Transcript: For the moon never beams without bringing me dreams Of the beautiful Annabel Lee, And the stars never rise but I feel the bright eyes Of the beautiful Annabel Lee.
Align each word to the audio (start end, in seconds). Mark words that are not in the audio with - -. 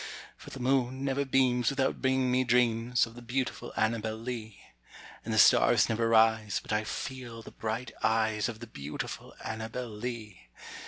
For 0.35 0.49
the 0.49 0.59
moon 0.59 1.03
never 1.05 1.25
beams 1.25 1.69
without 1.69 2.01
bringing 2.01 2.31
me 2.31 2.43
dreams 2.43 3.05
Of 3.05 3.13
the 3.13 3.21
beautiful 3.21 3.71
Annabel 3.77 4.15
Lee, 4.17 4.59
And 5.23 5.31
the 5.31 5.37
stars 5.37 5.89
never 5.89 6.09
rise 6.09 6.59
but 6.59 6.73
I 6.73 6.83
feel 6.85 7.43
the 7.43 7.51
bright 7.51 7.91
eyes 8.01 8.49
Of 8.49 8.61
the 8.61 8.65
beautiful 8.65 9.35
Annabel 9.45 9.89
Lee. 9.89 10.47